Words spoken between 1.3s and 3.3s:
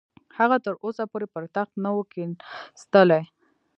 پر تخت نه وو کښېنستلی.